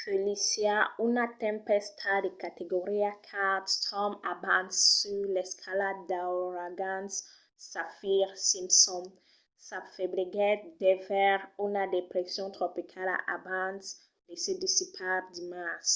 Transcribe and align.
felicia 0.00 0.76
una 1.06 1.26
tempèsta 1.44 2.12
de 2.24 2.30
categoria 2.42 3.10
4 3.30 3.76
storm 3.78 4.12
abans 4.34 4.72
sus 4.96 5.24
l'escala 5.34 5.90
d'auragans 6.08 7.12
saffir-simpson 7.70 9.04
s'afebliguèt 9.66 10.60
devers 10.84 11.44
una 11.66 11.82
depression 11.96 12.46
tropicala 12.56 13.14
abans 13.36 13.82
de 14.26 14.34
se 14.42 14.52
dissipar 14.62 15.16
dimars 15.34 15.90